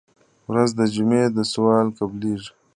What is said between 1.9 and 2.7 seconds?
قبلېږي.